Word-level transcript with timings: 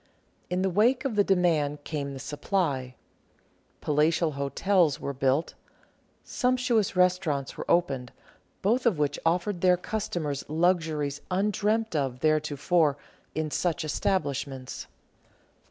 In 0.49 0.63
the 0.63 0.69
wake 0.71 1.05
of 1.05 1.15
the 1.15 1.23
demand 1.23 1.83
came 1.83 2.13
the 2.13 2.17
supply. 2.19 2.95
Palatial 3.81 4.31
hotels 4.31 4.99
were 4.99 5.13
built, 5.13 5.53
sumptuous 6.23 6.95
restaurants 6.95 7.55
were 7.55 7.69
opened, 7.69 8.11
both 8.63 8.87
of 8.87 8.97
which 8.97 9.19
offered 9.23 9.61
their 9.61 9.77
customers 9.77 10.43
luxuries 10.47 11.21
undreamt 11.29 11.95
of 11.95 12.17
theretofore 12.21 12.97
in 13.35 13.51
such 13.51 13.85
establishments. 13.85 14.87